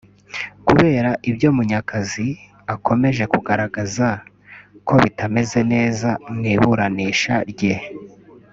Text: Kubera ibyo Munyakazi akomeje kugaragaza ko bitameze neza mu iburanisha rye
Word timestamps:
Kubera 0.67 1.09
ibyo 1.29 1.49
Munyakazi 1.57 2.27
akomeje 2.73 3.23
kugaragaza 3.33 4.07
ko 4.87 4.93
bitameze 5.03 5.59
neza 5.73 6.09
mu 6.33 6.41
iburanisha 6.53 7.35
rye 7.51 7.75